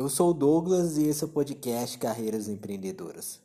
[0.00, 3.38] Eu sou o Douglas e esse é o podcast Carreiras Empreendedoras.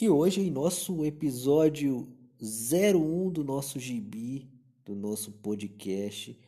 [0.00, 2.08] E hoje, em nosso episódio
[2.40, 4.48] 01 do nosso gibi,
[4.82, 6.40] do nosso podcast,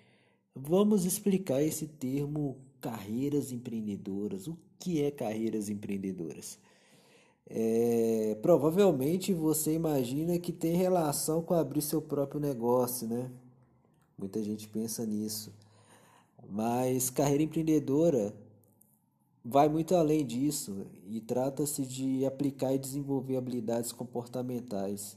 [0.55, 4.49] vamos explicar esse termo carreiras empreendedoras.
[4.49, 6.59] O que é carreiras empreendedoras?
[7.47, 13.31] É, provavelmente você imagina que tem relação com abrir seu próprio negócio, né?
[14.19, 15.53] Muita gente pensa nisso.
[16.51, 18.35] Mas carreira empreendedora
[19.45, 25.17] vai muito além disso e trata-se de aplicar e desenvolver habilidades comportamentais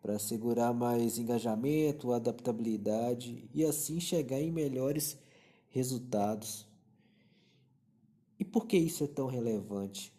[0.00, 5.18] para assegurar mais engajamento, adaptabilidade e assim chegar em melhores
[5.70, 6.66] resultados.
[8.38, 10.12] E por que isso é tão relevante?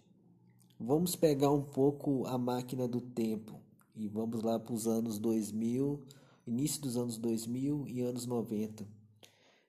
[0.79, 3.59] Vamos pegar um pouco a máquina do tempo
[3.95, 6.01] e vamos lá para os anos 2000,
[6.49, 8.87] início dos anos 2000 e anos 90.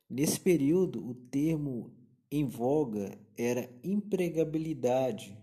[0.09, 1.93] Nesse período, o termo
[2.30, 5.36] em voga era empregabilidade,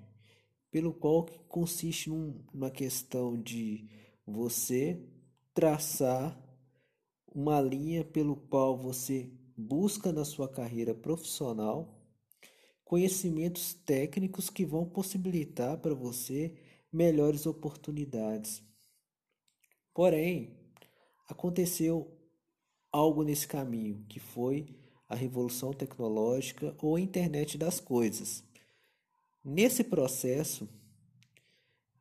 [0.72, 3.88] pelo qual consiste numa questão de
[4.26, 5.02] você
[5.54, 6.38] traçar
[7.34, 11.94] uma linha pelo qual você busca na sua carreira profissional
[12.84, 16.56] conhecimentos técnicos que vão possibilitar para você
[16.92, 18.64] melhores oportunidades.
[19.94, 20.58] Porém,
[21.28, 22.12] aconteceu
[22.92, 24.76] algo nesse caminho, que foi
[25.08, 28.44] a revolução tecnológica ou a internet das coisas.
[29.44, 30.68] Nesse processo,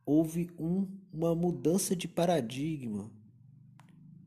[0.04, 3.10] houve um, uma mudança de paradigma,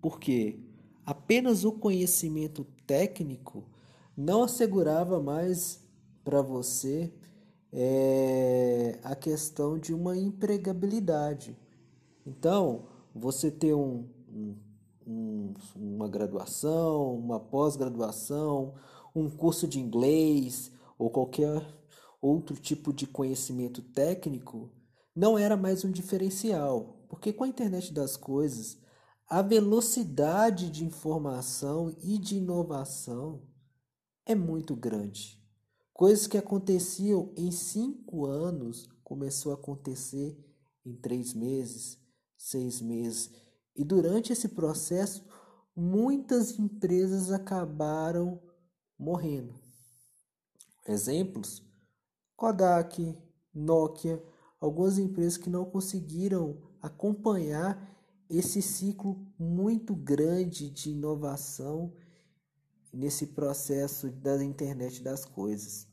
[0.02, 0.60] porque
[1.06, 3.68] apenas o conhecimento técnico
[4.16, 5.84] não assegurava mais
[6.24, 7.12] para você
[7.72, 11.58] é, a questão de uma empregabilidade.
[12.26, 14.56] Então, você ter um, um
[15.10, 18.76] um, uma graduação, uma pós-graduação,
[19.16, 21.66] um curso de inglês ou qualquer
[22.22, 24.72] outro tipo de conhecimento técnico,
[25.16, 28.78] não era mais um diferencial, porque com a internet das coisas,
[29.28, 33.42] a velocidade de informação e de inovação
[34.26, 35.40] é muito grande.
[35.94, 40.38] Coisas que aconteciam em cinco anos começou a acontecer
[40.86, 41.98] em três meses,
[42.38, 43.32] seis meses.
[43.80, 45.26] E durante esse processo,
[45.74, 48.38] muitas empresas acabaram
[49.00, 49.56] morrendo.
[50.86, 51.64] Exemplos:
[52.36, 53.18] Kodak,
[53.54, 54.22] Nokia,
[54.60, 57.98] algumas empresas que não conseguiram acompanhar
[58.30, 61.96] esse ciclo muito grande de inovação
[62.92, 65.88] nesse processo da internet das coisas.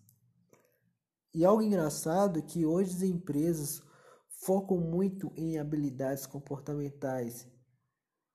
[1.33, 3.81] E algo engraçado é que hoje as empresas
[4.29, 7.47] focam muito em habilidades comportamentais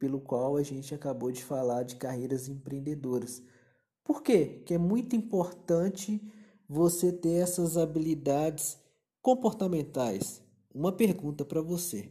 [0.01, 3.44] pelo qual a gente acabou de falar de carreiras empreendedoras.
[4.03, 4.63] Por quê?
[4.66, 6.19] Que é muito importante
[6.67, 8.79] você ter essas habilidades
[9.22, 10.41] comportamentais.
[10.73, 12.09] Uma pergunta para você.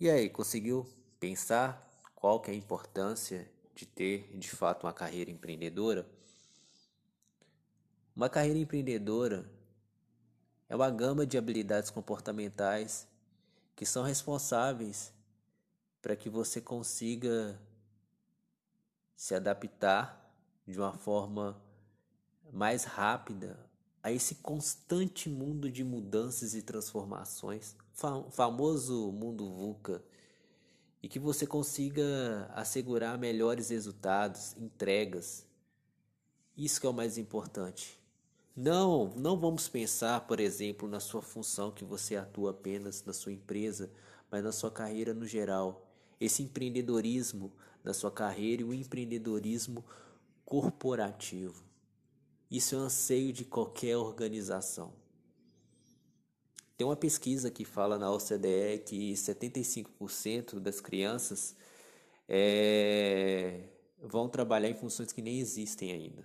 [0.00, 0.86] E aí, conseguiu
[1.20, 6.08] pensar qual que é a importância de ter de fato uma carreira empreendedora?
[8.16, 9.44] Uma carreira empreendedora
[10.70, 13.06] é uma gama de habilidades comportamentais
[13.78, 15.12] que são responsáveis
[16.02, 17.56] para que você consiga
[19.14, 20.34] se adaptar
[20.66, 21.56] de uma forma
[22.52, 23.56] mais rápida
[24.02, 27.76] a esse constante mundo de mudanças e transformações,
[28.32, 30.02] famoso mundo VUCA,
[31.00, 35.46] e que você consiga assegurar melhores resultados, entregas.
[36.56, 37.96] Isso que é o mais importante.
[38.60, 43.32] Não, não vamos pensar, por exemplo, na sua função que você atua apenas na sua
[43.32, 43.88] empresa,
[44.28, 45.88] mas na sua carreira no geral.
[46.20, 47.52] Esse empreendedorismo
[47.84, 49.84] da sua carreira e o empreendedorismo
[50.44, 51.62] corporativo.
[52.50, 54.92] Isso é um anseio de qualquer organização.
[56.76, 61.54] Tem uma pesquisa que fala na OCDE que 75% das crianças
[62.28, 63.68] é,
[64.02, 66.24] vão trabalhar em funções que nem existem ainda.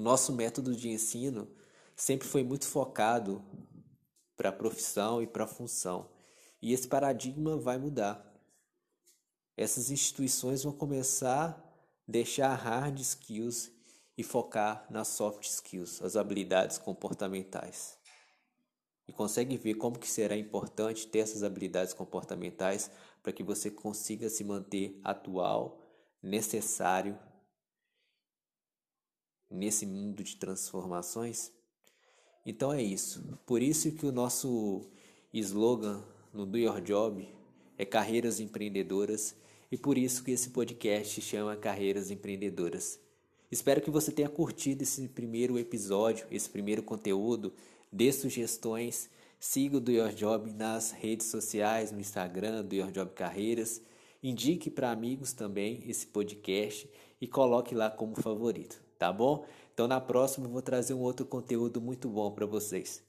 [0.00, 1.46] O nosso método de ensino
[1.94, 3.44] sempre foi muito focado
[4.34, 6.08] para a profissão e para a função.
[6.62, 8.24] E esse paradigma vai mudar.
[9.58, 11.62] Essas instituições vão começar a
[12.08, 13.70] deixar hard skills
[14.16, 17.98] e focar nas soft skills, as habilidades comportamentais.
[19.06, 22.90] E consegue ver como que será importante ter essas habilidades comportamentais
[23.22, 25.78] para que você consiga se manter atual,
[26.22, 27.18] necessário
[29.50, 31.50] nesse mundo de transformações?
[32.46, 33.38] Então é isso.
[33.44, 34.82] Por isso que o nosso
[35.32, 36.02] slogan
[36.32, 37.28] no Do Your Job
[37.76, 39.34] é carreiras empreendedoras
[39.70, 42.98] e por isso que esse podcast chama Carreiras Empreendedoras.
[43.50, 47.52] Espero que você tenha curtido esse primeiro episódio, esse primeiro conteúdo,
[47.90, 53.10] dê sugestões, siga o Do Your Job nas redes sociais, no Instagram, Do Your Job
[53.12, 53.82] Carreiras,
[54.22, 56.88] indique para amigos também esse podcast
[57.20, 59.44] e coloque lá como favorito, tá bom?
[59.74, 63.04] Então na próxima eu vou trazer um outro conteúdo muito bom para vocês.